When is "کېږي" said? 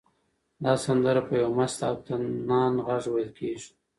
3.39-3.69